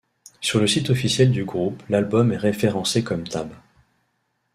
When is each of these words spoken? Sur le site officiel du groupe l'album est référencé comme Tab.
Sur 0.39 0.59
le 0.59 0.65
site 0.65 0.89
officiel 0.89 1.29
du 1.29 1.45
groupe 1.45 1.83
l'album 1.87 2.31
est 2.31 2.37
référencé 2.37 3.03
comme 3.03 3.27
Tab. 3.27 3.51